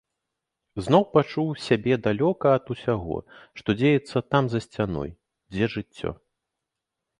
Зноў 0.85 1.03
пачуў 1.15 1.49
сябе 1.65 1.97
далёка 2.07 2.47
ад 2.61 2.65
усяго, 2.77 3.17
што 3.61 3.69
дзеецца 3.83 4.17
там, 4.31 4.43
за 4.57 4.65
сцяной, 4.67 5.09
дзе 5.55 5.65
жыццё. 5.77 6.11